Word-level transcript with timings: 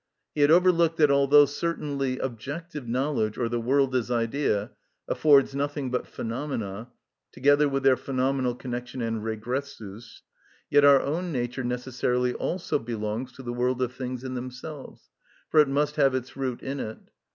He 0.33 0.41
had 0.41 0.49
overlooked 0.49 0.97
that 0.97 1.11
although 1.11 1.45
certainly 1.45 2.17
objective 2.17 2.87
knowledge, 2.87 3.37
or 3.37 3.47
the 3.49 3.61
world 3.61 3.95
as 3.95 4.09
idea, 4.09 4.71
affords 5.07 5.53
nothing 5.53 5.91
but 5.91 6.07
phenomena, 6.07 6.89
together 7.31 7.69
with 7.69 7.83
their 7.83 7.95
phenomenal 7.97 8.55
connection 8.55 9.03
and 9.03 9.23
regressus, 9.23 10.23
yet 10.71 10.83
our 10.83 11.01
own 11.01 11.31
nature 11.31 11.63
necessarily 11.63 12.33
also 12.33 12.79
belongs 12.79 13.31
to 13.33 13.43
the 13.43 13.53
world 13.53 13.79
of 13.83 13.93
things 13.93 14.23
in 14.23 14.33
themselves, 14.33 15.11
for 15.51 15.59
it 15.59 15.69
must 15.69 15.97
have 15.97 16.15
its 16.15 16.35
root 16.35 16.63
in 16.63 16.79
it. 16.79 16.97